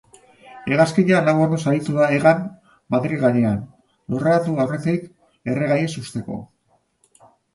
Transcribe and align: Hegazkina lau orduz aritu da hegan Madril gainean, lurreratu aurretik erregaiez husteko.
Hegazkina 0.75 1.17
lau 1.27 1.33
orduz 1.43 1.59
aritu 1.71 1.97
da 1.97 2.07
hegan 2.15 2.41
Madril 2.95 3.21
gainean, 3.25 3.59
lurreratu 4.13 4.57
aurretik 4.63 5.05
erregaiez 5.55 5.91
husteko. 6.05 6.39